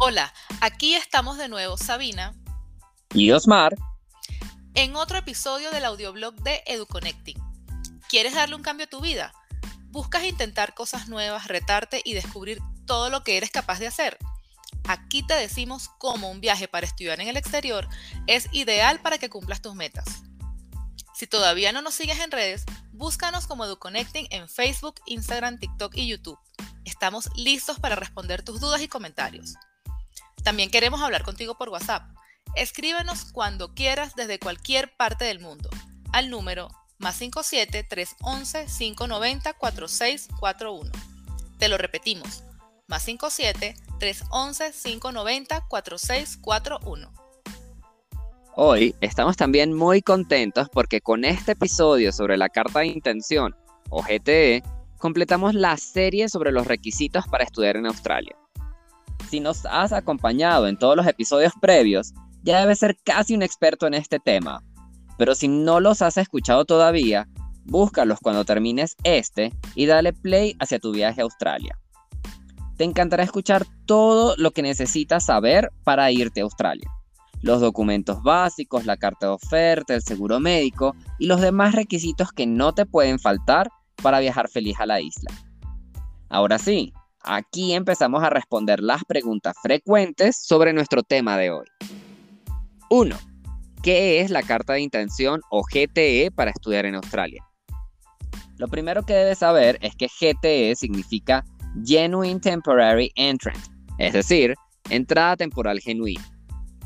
Hola, 0.00 0.32
aquí 0.60 0.94
estamos 0.94 1.38
de 1.38 1.48
nuevo 1.48 1.76
Sabina 1.76 2.32
y 3.12 3.32
Osmar 3.32 3.74
en 4.74 4.94
otro 4.94 5.18
episodio 5.18 5.72
del 5.72 5.84
audioblog 5.84 6.36
de 6.36 6.62
EduConnecting. 6.66 7.36
¿Quieres 8.08 8.34
darle 8.34 8.54
un 8.54 8.62
cambio 8.62 8.86
a 8.86 8.88
tu 8.88 9.00
vida? 9.00 9.34
¿Buscas 9.86 10.22
intentar 10.22 10.72
cosas 10.74 11.08
nuevas, 11.08 11.48
retarte 11.48 12.00
y 12.04 12.14
descubrir 12.14 12.60
todo 12.86 13.10
lo 13.10 13.24
que 13.24 13.36
eres 13.38 13.50
capaz 13.50 13.80
de 13.80 13.88
hacer? 13.88 14.16
Aquí 14.86 15.26
te 15.26 15.34
decimos 15.34 15.90
cómo 15.98 16.30
un 16.30 16.40
viaje 16.40 16.68
para 16.68 16.86
estudiar 16.86 17.18
en 17.20 17.26
el 17.26 17.36
exterior 17.36 17.88
es 18.28 18.46
ideal 18.52 19.00
para 19.00 19.18
que 19.18 19.30
cumplas 19.30 19.62
tus 19.62 19.74
metas. 19.74 20.22
Si 21.12 21.26
todavía 21.26 21.72
no 21.72 21.82
nos 21.82 21.94
sigues 21.94 22.20
en 22.20 22.30
redes, 22.30 22.64
búscanos 22.92 23.48
como 23.48 23.64
EduConnecting 23.64 24.28
en 24.30 24.48
Facebook, 24.48 25.00
Instagram, 25.06 25.58
TikTok 25.58 25.96
y 25.96 26.06
YouTube. 26.06 26.38
Estamos 26.84 27.28
listos 27.34 27.80
para 27.80 27.96
responder 27.96 28.44
tus 28.44 28.60
dudas 28.60 28.80
y 28.80 28.86
comentarios. 28.86 29.56
También 30.48 30.70
queremos 30.70 31.02
hablar 31.02 31.24
contigo 31.24 31.58
por 31.58 31.68
WhatsApp. 31.68 32.04
Escríbenos 32.56 33.26
cuando 33.32 33.74
quieras 33.74 34.14
desde 34.16 34.38
cualquier 34.38 34.96
parte 34.96 35.26
del 35.26 35.40
mundo 35.40 35.68
al 36.10 36.30
número 36.30 36.70
más 36.96 37.16
57 37.16 37.84
311 37.84 38.64
590 38.64 39.52
4641. 39.52 40.90
Te 41.58 41.68
lo 41.68 41.76
repetimos, 41.76 42.44
más 42.86 43.02
57 43.02 43.74
311 44.00 44.72
590 44.72 45.66
4641. 45.68 47.12
Hoy 48.56 48.94
estamos 49.02 49.36
también 49.36 49.74
muy 49.74 50.00
contentos 50.00 50.70
porque 50.70 51.02
con 51.02 51.26
este 51.26 51.52
episodio 51.52 52.10
sobre 52.10 52.38
la 52.38 52.48
carta 52.48 52.78
de 52.78 52.86
intención 52.86 53.54
o 53.90 54.02
GTE 54.02 54.62
completamos 54.96 55.52
la 55.52 55.76
serie 55.76 56.30
sobre 56.30 56.52
los 56.52 56.66
requisitos 56.66 57.26
para 57.28 57.44
estudiar 57.44 57.76
en 57.76 57.84
Australia. 57.84 58.34
Si 59.30 59.40
nos 59.40 59.66
has 59.66 59.92
acompañado 59.92 60.66
en 60.66 60.78
todos 60.78 60.96
los 60.96 61.06
episodios 61.06 61.52
previos, 61.60 62.14
ya 62.42 62.60
debes 62.60 62.78
ser 62.78 62.96
casi 63.04 63.34
un 63.34 63.42
experto 63.42 63.86
en 63.86 63.94
este 63.94 64.18
tema. 64.18 64.62
Pero 65.18 65.34
si 65.34 65.48
no 65.48 65.80
los 65.80 66.00
has 66.00 66.16
escuchado 66.16 66.64
todavía, 66.64 67.28
búscalos 67.64 68.20
cuando 68.22 68.44
termines 68.44 68.96
este 69.02 69.52
y 69.74 69.86
dale 69.86 70.12
play 70.12 70.56
hacia 70.60 70.78
tu 70.78 70.92
viaje 70.92 71.20
a 71.20 71.24
Australia. 71.24 71.78
Te 72.78 72.84
encantará 72.84 73.24
escuchar 73.24 73.66
todo 73.84 74.34
lo 74.38 74.52
que 74.52 74.62
necesitas 74.62 75.26
saber 75.26 75.70
para 75.84 76.10
irte 76.10 76.40
a 76.40 76.44
Australia. 76.44 76.88
Los 77.42 77.60
documentos 77.60 78.22
básicos, 78.22 78.86
la 78.86 78.96
carta 78.96 79.26
de 79.26 79.32
oferta, 79.32 79.94
el 79.94 80.02
seguro 80.02 80.40
médico 80.40 80.94
y 81.18 81.26
los 81.26 81.40
demás 81.40 81.74
requisitos 81.74 82.32
que 82.32 82.46
no 82.46 82.72
te 82.72 82.86
pueden 82.86 83.18
faltar 83.18 83.68
para 84.02 84.20
viajar 84.20 84.48
feliz 84.48 84.76
a 84.80 84.86
la 84.86 85.00
isla. 85.00 85.30
Ahora 86.30 86.58
sí, 86.58 86.92
aquí 87.28 87.74
empezamos 87.74 88.22
a 88.24 88.30
responder 88.30 88.80
las 88.80 89.04
preguntas 89.04 89.54
frecuentes 89.62 90.36
sobre 90.42 90.72
nuestro 90.72 91.02
tema 91.02 91.36
de 91.36 91.50
hoy. 91.50 91.66
1. 92.90 93.16
¿Qué 93.82 94.20
es 94.20 94.30
la 94.30 94.42
carta 94.42 94.72
de 94.72 94.80
intención 94.80 95.40
o 95.50 95.62
GTE 95.62 96.30
para 96.34 96.50
estudiar 96.50 96.86
en 96.86 96.94
Australia? 96.94 97.44
Lo 98.56 98.66
primero 98.66 99.04
que 99.04 99.12
debes 99.12 99.38
saber 99.38 99.78
es 99.82 99.94
que 99.94 100.08
GTE 100.08 100.74
significa 100.74 101.44
Genuine 101.84 102.40
Temporary 102.40 103.12
Entrant, 103.14 103.62
es 103.98 104.14
decir, 104.14 104.54
entrada 104.88 105.36
temporal 105.36 105.80
genuina. 105.80 106.26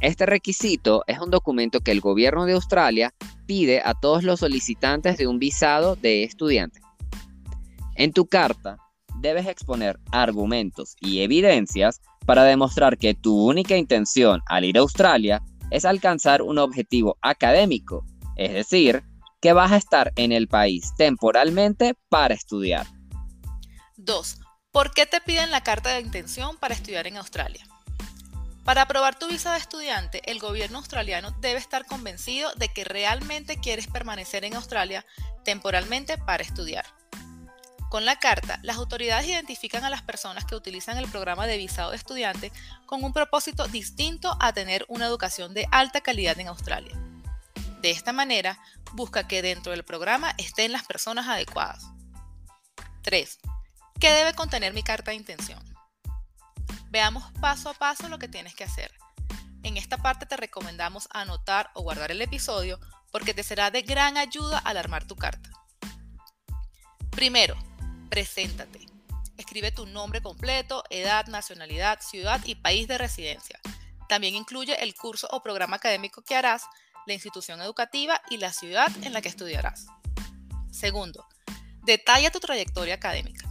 Este 0.00 0.26
requisito 0.26 1.04
es 1.06 1.20
un 1.20 1.30
documento 1.30 1.80
que 1.80 1.92
el 1.92 2.00
gobierno 2.00 2.44
de 2.44 2.54
Australia 2.54 3.14
pide 3.46 3.80
a 3.84 3.94
todos 3.94 4.24
los 4.24 4.40
solicitantes 4.40 5.16
de 5.16 5.28
un 5.28 5.38
visado 5.38 5.94
de 5.94 6.24
estudiante. 6.24 6.80
En 7.94 8.12
tu 8.12 8.26
carta 8.26 8.76
debes 9.22 9.46
exponer 9.46 9.98
argumentos 10.10 10.96
y 11.00 11.22
evidencias 11.22 12.00
para 12.26 12.44
demostrar 12.44 12.98
que 12.98 13.14
tu 13.14 13.48
única 13.48 13.76
intención 13.76 14.42
al 14.46 14.64
ir 14.64 14.76
a 14.76 14.80
Australia 14.80 15.40
es 15.70 15.84
alcanzar 15.84 16.42
un 16.42 16.58
objetivo 16.58 17.16
académico, 17.22 18.04
es 18.36 18.52
decir, 18.52 19.02
que 19.40 19.52
vas 19.52 19.72
a 19.72 19.76
estar 19.76 20.12
en 20.16 20.32
el 20.32 20.48
país 20.48 20.92
temporalmente 20.96 21.94
para 22.08 22.34
estudiar. 22.34 22.86
2. 23.96 24.38
¿Por 24.70 24.92
qué 24.92 25.06
te 25.06 25.20
piden 25.20 25.50
la 25.50 25.62
carta 25.62 25.90
de 25.90 26.00
intención 26.00 26.56
para 26.58 26.74
estudiar 26.74 27.06
en 27.06 27.16
Australia? 27.16 27.66
Para 28.64 28.82
aprobar 28.82 29.18
tu 29.18 29.26
visa 29.26 29.52
de 29.52 29.58
estudiante, 29.58 30.22
el 30.30 30.38
gobierno 30.38 30.78
australiano 30.78 31.32
debe 31.40 31.58
estar 31.58 31.84
convencido 31.84 32.52
de 32.54 32.68
que 32.68 32.84
realmente 32.84 33.56
quieres 33.56 33.88
permanecer 33.88 34.44
en 34.44 34.54
Australia 34.54 35.04
temporalmente 35.44 36.16
para 36.16 36.44
estudiar. 36.44 36.84
Con 37.92 38.06
la 38.06 38.16
carta, 38.16 38.58
las 38.62 38.78
autoridades 38.78 39.28
identifican 39.28 39.84
a 39.84 39.90
las 39.90 40.00
personas 40.00 40.46
que 40.46 40.54
utilizan 40.54 40.96
el 40.96 41.10
programa 41.10 41.46
de 41.46 41.58
visado 41.58 41.90
de 41.90 41.98
estudiante 41.98 42.50
con 42.86 43.04
un 43.04 43.12
propósito 43.12 43.68
distinto 43.68 44.34
a 44.40 44.54
tener 44.54 44.86
una 44.88 45.04
educación 45.04 45.52
de 45.52 45.68
alta 45.70 46.00
calidad 46.00 46.40
en 46.40 46.48
Australia. 46.48 46.98
De 47.82 47.90
esta 47.90 48.14
manera, 48.14 48.58
busca 48.94 49.28
que 49.28 49.42
dentro 49.42 49.72
del 49.72 49.84
programa 49.84 50.32
estén 50.38 50.72
las 50.72 50.86
personas 50.86 51.28
adecuadas. 51.28 51.84
3. 53.02 53.38
¿Qué 54.00 54.10
debe 54.10 54.32
contener 54.32 54.72
mi 54.72 54.82
carta 54.82 55.10
de 55.10 55.18
intención? 55.18 55.62
Veamos 56.88 57.30
paso 57.42 57.68
a 57.68 57.74
paso 57.74 58.08
lo 58.08 58.18
que 58.18 58.26
tienes 58.26 58.54
que 58.54 58.64
hacer. 58.64 58.90
En 59.64 59.76
esta 59.76 59.98
parte 59.98 60.24
te 60.24 60.38
recomendamos 60.38 61.08
anotar 61.12 61.70
o 61.74 61.82
guardar 61.82 62.10
el 62.10 62.22
episodio 62.22 62.80
porque 63.10 63.34
te 63.34 63.42
será 63.42 63.70
de 63.70 63.82
gran 63.82 64.16
ayuda 64.16 64.56
al 64.60 64.78
armar 64.78 65.06
tu 65.06 65.14
carta. 65.14 65.50
Primero, 67.10 67.54
Preséntate. 68.12 68.78
Escribe 69.38 69.72
tu 69.72 69.86
nombre 69.86 70.20
completo, 70.20 70.84
edad, 70.90 71.28
nacionalidad, 71.28 71.98
ciudad 72.02 72.42
y 72.44 72.56
país 72.56 72.86
de 72.86 72.98
residencia. 72.98 73.58
También 74.06 74.34
incluye 74.34 74.82
el 74.82 74.94
curso 74.94 75.26
o 75.30 75.42
programa 75.42 75.76
académico 75.76 76.20
que 76.20 76.34
harás, 76.34 76.64
la 77.06 77.14
institución 77.14 77.62
educativa 77.62 78.20
y 78.28 78.36
la 78.36 78.52
ciudad 78.52 78.90
en 79.02 79.14
la 79.14 79.22
que 79.22 79.30
estudiarás. 79.30 79.86
Segundo, 80.70 81.26
detalla 81.84 82.30
tu 82.30 82.38
trayectoria 82.38 82.96
académica. 82.96 83.48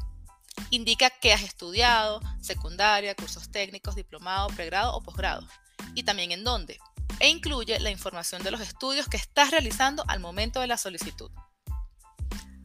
Indica 0.70 1.10
qué 1.10 1.34
has 1.34 1.42
estudiado, 1.42 2.22
secundaria, 2.40 3.16
cursos 3.16 3.50
técnicos, 3.50 3.96
diplomado, 3.96 4.50
pregrado 4.50 4.94
o 4.96 5.02
posgrado, 5.02 5.48
y 5.96 6.04
también 6.04 6.32
en 6.34 6.44
dónde. 6.44 6.80
E 7.20 7.30
incluye 7.30 7.80
la 7.80 7.90
información 7.90 8.44
de 8.44 8.52
los 8.52 8.62
estudios 8.62 9.08
que 9.08 9.18
estás 9.18 9.50
realizando 9.50 10.06
al 10.08 10.20
momento 10.20 10.60
de 10.60 10.68
la 10.68 10.78
solicitud. 10.78 11.32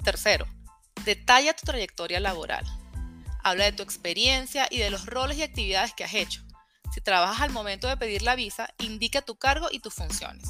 Tercero, 0.04 0.46
Detalla 1.06 1.54
tu 1.54 1.64
trayectoria 1.64 2.18
laboral. 2.18 2.66
Habla 3.44 3.66
de 3.66 3.72
tu 3.72 3.84
experiencia 3.84 4.66
y 4.68 4.78
de 4.78 4.90
los 4.90 5.06
roles 5.06 5.38
y 5.38 5.44
actividades 5.44 5.94
que 5.94 6.02
has 6.02 6.14
hecho. 6.14 6.42
Si 6.92 7.00
trabajas 7.00 7.42
al 7.42 7.52
momento 7.52 7.86
de 7.86 7.96
pedir 7.96 8.22
la 8.22 8.34
visa, 8.34 8.68
indica 8.78 9.22
tu 9.22 9.36
cargo 9.36 9.68
y 9.70 9.78
tus 9.78 9.94
funciones. 9.94 10.48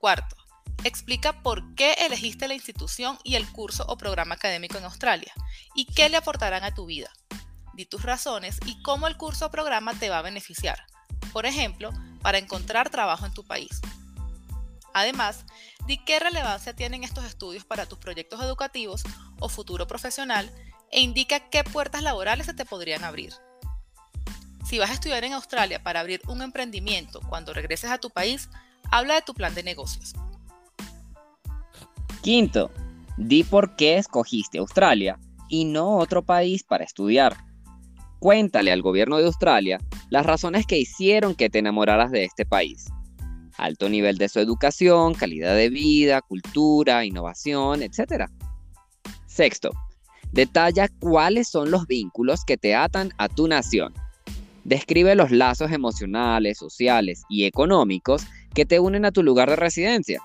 Cuarto, 0.00 0.34
explica 0.82 1.44
por 1.44 1.76
qué 1.76 1.92
elegiste 1.92 2.48
la 2.48 2.54
institución 2.54 3.16
y 3.22 3.36
el 3.36 3.46
curso 3.52 3.84
o 3.86 3.96
programa 3.96 4.34
académico 4.34 4.78
en 4.78 4.84
Australia 4.84 5.32
y 5.76 5.86
qué 5.86 6.08
le 6.08 6.16
aportarán 6.16 6.64
a 6.64 6.74
tu 6.74 6.86
vida. 6.86 7.12
Di 7.74 7.86
tus 7.86 8.02
razones 8.02 8.58
y 8.66 8.82
cómo 8.82 9.06
el 9.06 9.16
curso 9.16 9.46
o 9.46 9.50
programa 9.52 9.94
te 9.94 10.10
va 10.10 10.18
a 10.18 10.22
beneficiar. 10.22 10.86
Por 11.32 11.46
ejemplo, 11.46 11.92
para 12.20 12.38
encontrar 12.38 12.90
trabajo 12.90 13.26
en 13.26 13.32
tu 13.32 13.46
país. 13.46 13.80
Además, 14.94 15.44
di 15.86 15.98
qué 15.98 16.20
relevancia 16.20 16.74
tienen 16.74 17.02
estos 17.02 17.24
estudios 17.24 17.64
para 17.64 17.84
tus 17.84 17.98
proyectos 17.98 18.40
educativos 18.40 19.02
o 19.40 19.48
futuro 19.48 19.88
profesional 19.88 20.48
e 20.92 21.00
indica 21.00 21.40
qué 21.50 21.64
puertas 21.64 22.02
laborales 22.02 22.46
se 22.46 22.54
te 22.54 22.64
podrían 22.64 23.02
abrir. 23.02 23.34
Si 24.64 24.78
vas 24.78 24.90
a 24.90 24.94
estudiar 24.94 25.24
en 25.24 25.32
Australia 25.32 25.82
para 25.82 25.98
abrir 25.98 26.22
un 26.28 26.42
emprendimiento 26.42 27.20
cuando 27.28 27.52
regreses 27.52 27.90
a 27.90 27.98
tu 27.98 28.08
país, 28.08 28.48
habla 28.90 29.16
de 29.16 29.22
tu 29.22 29.34
plan 29.34 29.52
de 29.52 29.64
negocios. 29.64 30.14
Quinto, 32.22 32.70
di 33.18 33.42
por 33.42 33.74
qué 33.74 33.98
escogiste 33.98 34.58
Australia 34.58 35.18
y 35.48 35.64
no 35.64 35.96
otro 35.96 36.22
país 36.22 36.62
para 36.62 36.84
estudiar. 36.84 37.36
Cuéntale 38.20 38.70
al 38.70 38.80
gobierno 38.80 39.18
de 39.18 39.26
Australia 39.26 39.80
las 40.08 40.24
razones 40.24 40.66
que 40.66 40.78
hicieron 40.78 41.34
que 41.34 41.50
te 41.50 41.58
enamoraras 41.58 42.12
de 42.12 42.24
este 42.24 42.46
país 42.46 42.86
alto 43.56 43.88
nivel 43.88 44.18
de 44.18 44.28
su 44.28 44.40
educación, 44.40 45.14
calidad 45.14 45.54
de 45.56 45.70
vida, 45.70 46.20
cultura, 46.22 47.04
innovación, 47.04 47.82
etc. 47.82 48.26
Sexto, 49.26 49.70
detalla 50.32 50.88
cuáles 51.00 51.48
son 51.48 51.70
los 51.70 51.86
vínculos 51.86 52.44
que 52.44 52.56
te 52.56 52.74
atan 52.74 53.12
a 53.18 53.28
tu 53.28 53.48
nación. 53.48 53.94
Describe 54.64 55.14
los 55.14 55.30
lazos 55.30 55.70
emocionales, 55.72 56.58
sociales 56.58 57.22
y 57.28 57.44
económicos 57.44 58.26
que 58.54 58.64
te 58.64 58.80
unen 58.80 59.04
a 59.04 59.12
tu 59.12 59.22
lugar 59.22 59.50
de 59.50 59.56
residencia. 59.56 60.20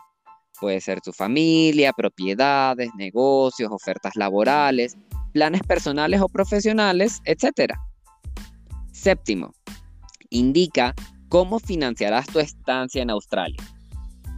Puede 0.59 0.81
ser 0.81 1.01
tu 1.01 1.11
familia, 1.11 1.93
propiedades, 1.93 2.89
negocios, 2.95 3.71
ofertas 3.71 4.15
laborales, 4.15 4.97
planes 5.33 5.61
personales 5.63 6.21
o 6.21 6.27
profesionales, 6.27 7.21
etc. 7.25 7.73
Séptimo, 8.91 9.53
indica 10.29 10.93
¿Cómo 11.29 11.59
financiarás 11.59 12.27
tu 12.27 12.39
estancia 12.39 13.01
en 13.01 13.09
Australia? 13.09 13.63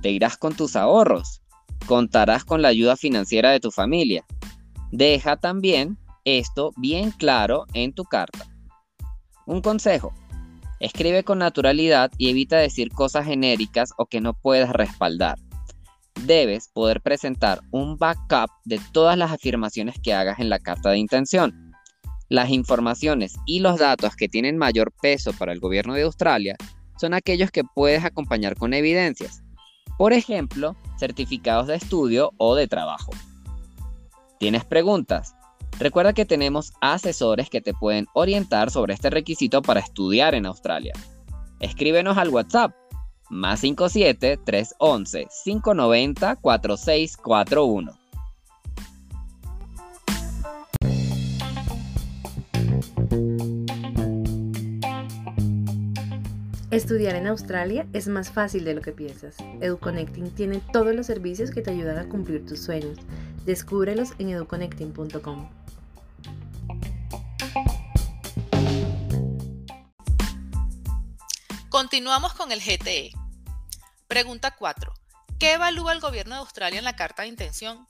¿Te 0.02 0.12
irás 0.12 0.38
con 0.38 0.54
tus 0.56 0.76
ahorros? 0.76 1.42
¿Contarás 1.88 2.46
con 2.46 2.62
la 2.62 2.68
ayuda 2.68 2.96
financiera 2.96 3.52
de 3.52 3.60
tu 3.60 3.72
familia? 3.72 4.26
Deja 4.92 5.38
también 5.38 5.98
esto 6.26 6.72
bien 6.78 7.12
claro 7.12 7.66
en 7.74 7.94
tu 7.94 8.04
carta. 8.04 8.46
Un 9.46 9.62
consejo, 9.62 10.14
Escribe 10.82 11.24
con 11.24 11.38
naturalidad 11.38 12.12
y 12.18 12.32
evita 12.32 12.58
decir 12.58 12.90
cosas 12.90 13.28
genéricas 13.28 13.92
o 13.98 14.08
que 14.08 14.20
no 14.20 14.34
puedas 14.34 14.72
respaldar. 14.72 15.38
Debes 16.26 16.70
poder 16.70 17.02
presentar 17.02 17.62
un 17.70 17.98
backup 18.00 18.50
de 18.66 18.82
todas 18.92 19.16
las 19.16 19.32
afirmaciones 19.32 19.98
que 20.02 20.16
hagas 20.16 20.40
en 20.40 20.50
la 20.50 20.58
carta 20.58 20.90
de 20.90 20.98
intención. 20.98 21.72
Las 22.30 22.50
informaciones 22.50 23.36
y 23.46 23.60
los 23.60 23.78
datos 23.78 24.16
que 24.16 24.28
tienen 24.28 24.58
mayor 24.58 24.92
peso 25.00 25.34
para 25.34 25.54
el 25.54 25.60
gobierno 25.60 25.94
de 25.94 26.02
Australia 26.02 26.58
son 27.02 27.16
aquellos 27.16 27.50
que 27.50 27.64
puedes 27.64 28.06
acompañar 28.06 28.56
con 28.56 28.76
evidencias. 28.76 29.42
Por 29.98 30.14
ejemplo, 30.14 30.76
certificados 31.00 31.66
de 31.66 31.76
estudio 31.76 32.32
o 32.38 32.54
de 32.56 32.68
trabajo. 32.68 33.12
¿Tienes 34.40 34.64
preguntas? 34.66 35.36
Recuerda 35.80 36.14
que 36.14 36.26
tenemos 36.26 36.74
asesores 36.80 37.50
que 37.50 37.60
te 37.60 37.74
pueden 37.74 38.06
orientar 38.14 38.70
sobre 38.70 38.94
este 38.94 39.10
requisito 39.10 39.64
para 39.64 39.80
estudiar 39.80 40.36
en 40.36 40.46
Australia. 40.46 40.94
Escríbenos 41.60 42.18
al 42.18 42.30
WhatsApp 42.30 42.72
más 43.30 43.62
57 43.62 44.38
311 44.46 45.28
590 45.44 46.36
4641. 46.36 48.01
Estudiar 56.72 57.16
en 57.16 57.28
Australia 57.28 57.86
es 57.92 58.08
más 58.08 58.32
fácil 58.32 58.64
de 58.64 58.74
lo 58.74 58.82
que 58.82 58.94
piensas. 58.94 59.36
EduConnecting 59.60 60.34
tiene 60.34 60.62
todos 60.72 60.96
los 60.96 61.06
servicios 61.06 61.52
que 61.52 61.62
te 61.62 61.70
ayudan 61.70 61.98
a 61.98 62.08
cumplir 62.08 62.46
tus 62.46 62.62
sueños. 62.64 62.98
Descúbrelos 63.44 64.14
en 64.20 64.30
educonnecting.com. 64.30 65.50
Continuamos 71.68 72.34
con 72.36 72.54
el 72.54 72.62
GTE. 72.62 73.12
Pregunta 74.08 74.56
4. 74.58 74.94
¿Qué 75.40 75.56
evalúa 75.56 75.92
el 75.92 76.00
gobierno 76.00 76.36
de 76.36 76.40
Australia 76.40 76.80
en 76.80 76.86
la 76.86 76.96
carta 76.96 77.24
de 77.24 77.28
intención? 77.28 77.86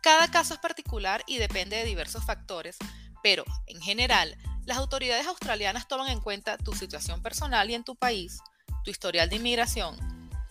Cada 0.00 0.30
caso 0.30 0.54
es 0.54 0.60
particular 0.60 1.24
y 1.26 1.38
depende 1.38 1.76
de 1.76 1.84
diversos 1.86 2.24
factores, 2.24 2.76
pero 3.20 3.44
en 3.66 3.80
general, 3.80 4.38
las 4.68 4.76
autoridades 4.76 5.26
australianas 5.26 5.88
toman 5.88 6.08
en 6.08 6.20
cuenta 6.20 6.58
tu 6.58 6.74
situación 6.74 7.22
personal 7.22 7.70
y 7.70 7.74
en 7.74 7.84
tu 7.84 7.96
país, 7.96 8.40
tu 8.84 8.90
historial 8.90 9.30
de 9.30 9.36
inmigración, 9.36 9.96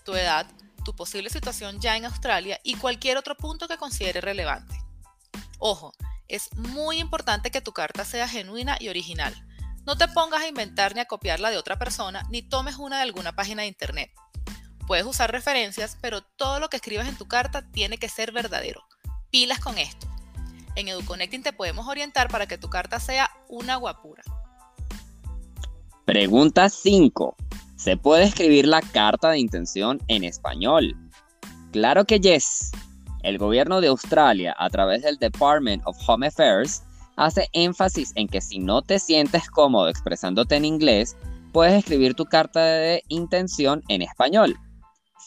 tu 0.04 0.16
edad, 0.16 0.48
tu 0.84 0.96
posible 0.96 1.30
situación 1.30 1.80
ya 1.80 1.96
en 1.96 2.06
Australia 2.06 2.60
y 2.64 2.74
cualquier 2.78 3.18
otro 3.18 3.38
punto 3.38 3.68
que 3.68 3.78
considere 3.78 4.20
relevante. 4.20 4.76
Ojo, 5.60 5.94
es 6.28 6.52
muy 6.56 6.98
importante 6.98 7.52
que 7.52 7.62
tu 7.62 7.74
carta 7.74 8.06
sea 8.06 8.28
genuina 8.28 8.76
y 8.80 8.90
original. 8.90 9.36
No 9.86 9.96
te 9.96 10.08
pongas 10.08 10.42
a 10.42 10.48
inventar 10.48 10.96
ni 10.96 11.02
a 11.02 11.06
copiarla 11.06 11.52
de 11.52 11.58
otra 11.58 11.78
persona, 11.78 12.24
ni 12.32 12.42
tomes 12.42 12.78
una 12.78 12.96
de 12.96 13.04
alguna 13.04 13.36
página 13.36 13.62
de 13.62 13.68
internet. 13.68 14.12
Puedes 14.88 15.06
usar 15.06 15.32
referencias, 15.32 15.96
pero 16.02 16.24
todo 16.24 16.60
lo 16.60 16.70
que 16.70 16.78
escribas 16.78 17.08
en 17.08 17.20
tu 17.20 17.28
carta 17.28 17.70
tiene 17.72 18.00
que 18.00 18.10
ser 18.10 18.32
verdadero. 18.32 18.84
Pilas 19.30 19.60
con 19.60 19.78
esto. 19.78 20.08
En 20.78 20.88
EduConnecting 20.88 21.42
te 21.42 21.54
podemos 21.54 21.88
orientar 21.88 22.30
para 22.30 22.46
que 22.46 22.60
tu 22.60 22.70
carta 22.70 23.00
sea 23.00 23.32
una 23.50 23.78
guapura. 23.78 24.22
Pregunta 26.06 26.70
5. 26.70 27.36
¿Se 27.76 27.98
puede 27.98 28.26
escribir 28.26 28.68
la 28.68 28.82
carta 28.82 29.32
de 29.32 29.40
intención 29.40 30.00
en 30.08 30.24
español? 30.24 30.96
Claro 31.72 32.06
que 32.06 32.20
yes. 32.20 32.72
El 33.24 33.40
gobierno 33.40 33.82
de 33.82 33.88
Australia, 33.88 34.56
a 34.60 34.70
través 34.70 35.02
del 35.02 35.18
Department 35.18 35.82
of 35.88 35.98
Home 36.08 36.28
Affairs, 36.28 36.84
hace 37.16 37.50
énfasis 37.54 38.12
en 38.14 38.28
que 38.28 38.40
si 38.40 38.60
no 38.60 38.84
te 38.84 39.00
sientes 39.00 39.50
cómodo 39.50 39.90
expresándote 39.90 40.58
en 40.58 40.66
inglés, 40.66 41.18
puedes 41.54 41.74
escribir 41.74 42.14
tu 42.14 42.26
carta 42.26 42.64
de 42.64 43.02
intención 43.08 43.82
en 43.88 44.04
español. 44.04 44.56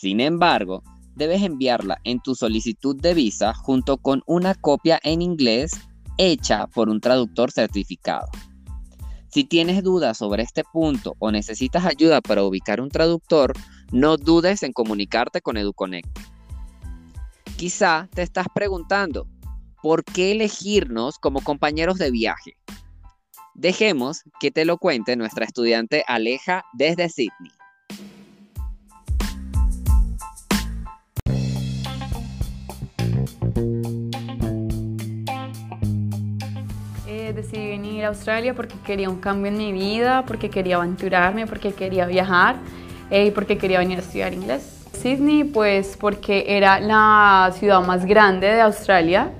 Sin 0.00 0.20
embargo, 0.20 0.85
debes 1.20 1.43
enviarla 1.43 2.00
en 2.05 2.19
tu 2.19 2.34
solicitud 2.34 2.96
de 2.96 3.12
visa 3.12 3.52
junto 3.52 3.99
con 3.99 4.22
una 4.26 4.55
copia 4.55 4.99
en 5.02 5.20
inglés 5.20 5.72
hecha 6.17 6.67
por 6.67 6.88
un 6.88 6.99
traductor 6.99 7.52
certificado. 7.52 8.26
Si 9.28 9.44
tienes 9.44 9.84
dudas 9.84 10.17
sobre 10.17 10.43
este 10.43 10.64
punto 10.64 11.17
o 11.19 11.31
necesitas 11.31 11.84
ayuda 11.84 12.22
para 12.22 12.43
ubicar 12.43 12.81
un 12.81 12.88
traductor, 12.88 13.52
no 13.93 14.17
dudes 14.17 14.62
en 14.62 14.72
comunicarte 14.72 15.43
con 15.43 15.58
EduConnect. 15.58 16.08
Quizá 17.58 18.08
te 18.14 18.22
estás 18.22 18.46
preguntando, 18.55 19.28
¿por 19.82 20.05
qué 20.05 20.32
elegirnos 20.32 21.19
como 21.19 21.43
compañeros 21.43 21.99
de 21.99 22.11
viaje? 22.11 22.56
Dejemos 23.55 24.22
que 24.40 24.50
te 24.50 24.64
lo 24.64 24.78
cuente 24.78 25.17
nuestra 25.17 25.44
estudiante 25.44 26.02
Aleja 26.08 26.64
desde 26.72 27.11
Sydney. 27.11 27.60
Decidí 37.43 37.69
venir 37.69 38.05
a 38.05 38.09
Australia 38.09 38.55
porque 38.55 38.75
quería 38.85 39.09
un 39.09 39.21
cambio 39.21 39.51
en 39.51 39.59
mi 39.59 39.73
vida, 39.73 40.25
porque 40.27 40.51
quería 40.51 40.77
aventurarme, 40.77 41.47
porque 41.47 41.73
quería 41.73 42.07
viajar 42.07 42.57
eh, 43.11 43.27
y 43.27 43.31
porque 43.31 43.57
quería 43.57 43.79
venir 43.79 43.99
a 43.99 44.03
estudiar 44.03 44.33
inglés. 44.33 44.89
Sydney, 44.93 45.45
pues 45.45 45.97
porque 45.99 46.45
era 46.49 46.79
la 46.81 47.51
ciudad 47.59 47.81
más 47.87 48.05
grande 48.05 48.47
de 48.49 48.61
Australia 48.61 49.31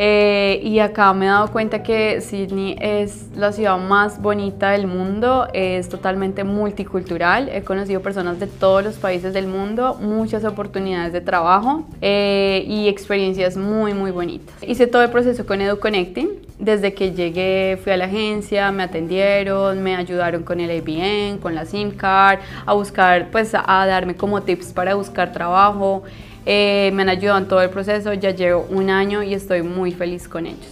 eh, 0.00 0.60
y 0.62 0.78
acá 0.78 1.12
me 1.12 1.26
he 1.26 1.28
dado 1.28 1.50
cuenta 1.50 1.82
que 1.82 2.20
Sydney 2.20 2.76
es 2.80 3.26
la 3.34 3.50
ciudad 3.50 3.78
más 3.78 4.22
bonita 4.22 4.70
del 4.70 4.86
mundo, 4.86 5.48
es 5.52 5.88
totalmente 5.88 6.44
multicultural, 6.44 7.48
he 7.48 7.62
conocido 7.62 8.00
personas 8.00 8.38
de 8.38 8.46
todos 8.46 8.84
los 8.84 8.94
países 8.94 9.34
del 9.34 9.48
mundo, 9.48 9.98
muchas 10.00 10.44
oportunidades 10.44 11.12
de 11.12 11.20
trabajo 11.20 11.82
eh, 12.00 12.64
y 12.68 12.86
experiencias 12.86 13.56
muy 13.56 13.92
muy 13.92 14.12
bonitas. 14.12 14.54
Hice 14.62 14.86
todo 14.86 15.02
el 15.02 15.10
proceso 15.10 15.44
con 15.44 15.60
EduConnecting, 15.60 16.46
desde 16.60 16.94
que 16.94 17.10
llegué 17.10 17.76
fui 17.82 17.90
a 17.90 17.96
la 17.96 18.04
agencia, 18.04 18.70
me 18.70 18.84
atendieron, 18.84 19.82
me 19.82 19.96
ayudaron 19.96 20.44
con 20.44 20.60
el 20.60 20.70
ABN, 20.70 21.38
con 21.38 21.56
la 21.56 21.64
SIM 21.64 21.90
card, 21.90 22.38
a 22.66 22.72
buscar, 22.74 23.32
pues 23.32 23.52
a 23.52 23.86
darme 23.86 24.14
como 24.14 24.42
tips 24.42 24.72
para 24.72 24.94
buscar 24.94 25.32
trabajo. 25.32 26.04
Eh, 26.50 26.90
me 26.94 27.02
han 27.02 27.10
ayudado 27.10 27.36
en 27.36 27.46
todo 27.46 27.60
el 27.60 27.68
proceso, 27.68 28.14
ya 28.14 28.30
llevo 28.30 28.62
un 28.70 28.88
año 28.88 29.22
y 29.22 29.34
estoy 29.34 29.60
muy 29.60 29.92
feliz 29.92 30.26
con 30.26 30.46
ellos. 30.46 30.66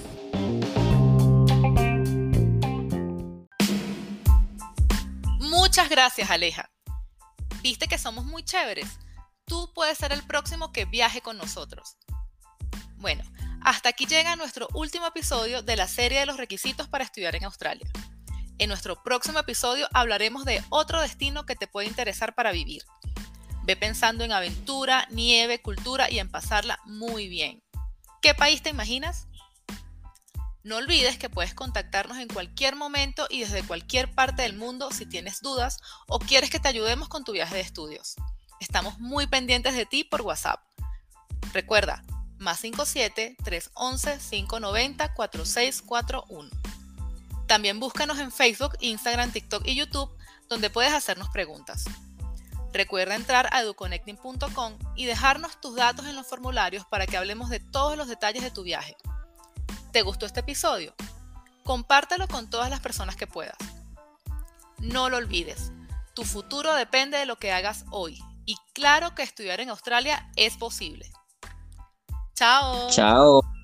Muchas 5.39 5.91
gracias, 5.91 6.31
Aleja. 6.31 6.71
¿Viste 7.61 7.89
que 7.89 7.99
somos 7.99 8.25
muy 8.25 8.43
chéveres? 8.43 8.89
Tú 9.45 9.71
puedes 9.75 9.99
ser 9.99 10.13
el 10.13 10.23
próximo 10.23 10.73
que 10.73 10.87
viaje 10.87 11.21
con 11.21 11.37
nosotros. 11.37 11.99
Bueno, 12.97 13.23
hasta 13.61 13.91
aquí 13.91 14.07
llega 14.07 14.35
nuestro 14.35 14.69
último 14.73 15.07
episodio 15.07 15.61
de 15.61 15.77
la 15.77 15.89
serie 15.89 16.21
de 16.21 16.27
los 16.27 16.39
requisitos 16.39 16.89
para 16.89 17.05
estudiar 17.05 17.37
en 17.37 17.45
Australia. 17.45 17.87
En 18.57 18.71
nuestro 18.71 19.03
próximo 19.03 19.41
episodio 19.41 19.87
hablaremos 19.93 20.47
de 20.47 20.65
otro 20.71 21.03
destino 21.03 21.45
que 21.45 21.55
te 21.55 21.67
puede 21.67 21.87
interesar 21.87 22.35
para 22.35 22.51
vivir. 22.51 22.83
Ve 23.67 23.75
pensando 23.75 24.23
en 24.23 24.31
aventura, 24.31 25.09
nieve, 25.11 25.61
cultura 25.61 26.09
y 26.09 26.21
en 26.21 26.31
pasarla 26.31 26.79
muy 26.85 27.29
bien. 27.29 27.65
¿Qué 28.23 28.33
país 28.33 28.63
te 28.63 28.71
imaginas? 28.71 29.27
No 30.63 30.77
olvides 30.77 31.19
que 31.19 31.29
puedes 31.29 31.53
contactarnos 31.53 32.19
en 32.19 32.29
cualquier 32.29 32.77
momento 32.77 33.27
y 33.29 33.41
desde 33.41 33.65
cualquier 33.65 34.15
parte 34.15 34.43
del 34.43 34.57
mundo 34.57 34.91
si 34.93 35.05
tienes 35.07 35.41
dudas 35.41 35.81
o 36.07 36.21
quieres 36.21 36.49
que 36.49 36.61
te 36.61 36.69
ayudemos 36.69 37.09
con 37.09 37.25
tu 37.25 37.33
viaje 37.33 37.57
de 37.57 37.61
estudios. 37.61 38.15
Estamos 38.61 39.01
muy 39.01 39.27
pendientes 39.27 39.75
de 39.75 39.85
ti 39.85 40.05
por 40.05 40.23
WhatsApp. 40.23 40.61
Recuerda, 41.53 42.05
más 42.39 42.61
57 42.61 43.37
311 43.43 44.19
590 44.31 45.15
4641. 45.15 46.51
También 47.49 47.81
búscanos 47.81 48.19
en 48.21 48.31
Facebook, 48.31 48.77
Instagram, 48.81 49.33
TikTok 49.33 49.67
y 49.67 49.75
YouTube, 49.75 50.11
donde 50.49 50.71
puedes 50.71 50.93
hacernos 50.93 51.29
preguntas. 51.31 51.85
Recuerda 52.73 53.15
entrar 53.15 53.49
a 53.53 53.61
educonnecting.com 53.63 54.79
y 54.95 55.07
dejarnos 55.07 55.61
tus 55.61 55.77
datos 55.77 56.07
en 56.07 56.17
los 56.17 56.27
formularios 56.27 56.85
para 56.87 57.07
que 57.07 57.17
hablemos 57.17 57.51
de 57.51 57.61
todos 57.61 57.97
los 57.97 58.09
detalles 58.09 58.43
de 58.43 58.51
tu 58.51 58.63
viaje. 58.63 58.97
¿Te 59.93 60.03
gustó 60.03 60.27
este 60.27 60.41
episodio? 60.41 60.95
Compártelo 61.65 62.29
con 62.29 62.51
todas 62.51 62.71
las 62.71 62.81
personas 62.81 63.17
que 63.17 63.27
puedas. 63.27 63.57
No 64.79 65.09
lo 65.09 65.17
olvides, 65.17 65.73
tu 66.15 66.25
futuro 66.25 66.75
depende 66.75 67.19
de 67.19 67.27
lo 67.27 67.37
que 67.37 67.53
hagas 67.53 67.85
hoy 67.91 68.19
y 68.45 68.57
claro 68.73 69.15
que 69.15 69.23
estudiar 69.23 69.61
en 69.61 69.71
Australia 69.71 70.31
es 70.37 70.57
posible. 70.57 71.11
Chao. 72.35 72.89
Chao. 72.91 73.56